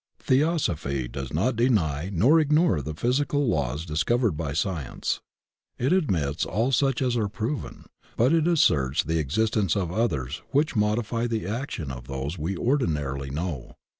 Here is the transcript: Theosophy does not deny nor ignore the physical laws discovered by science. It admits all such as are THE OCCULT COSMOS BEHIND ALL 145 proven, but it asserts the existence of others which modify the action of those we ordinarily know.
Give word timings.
Theosophy 0.17 1.07
does 1.07 1.31
not 1.31 1.55
deny 1.55 2.09
nor 2.11 2.39
ignore 2.39 2.81
the 2.81 2.95
physical 2.95 3.47
laws 3.47 3.85
discovered 3.85 4.31
by 4.31 4.51
science. 4.53 5.21
It 5.77 5.93
admits 5.93 6.43
all 6.43 6.71
such 6.71 7.03
as 7.03 7.15
are 7.15 7.19
THE 7.19 7.25
OCCULT 7.27 7.33
COSMOS 7.37 7.61
BEHIND 7.61 7.87
ALL 8.17 8.23
145 8.23 8.25
proven, 8.25 8.31
but 8.31 8.33
it 8.33 8.51
asserts 8.51 9.03
the 9.03 9.19
existence 9.19 9.75
of 9.75 9.91
others 9.91 10.41
which 10.49 10.75
modify 10.75 11.27
the 11.27 11.45
action 11.45 11.91
of 11.91 12.07
those 12.07 12.39
we 12.39 12.57
ordinarily 12.57 13.29
know. 13.29 13.75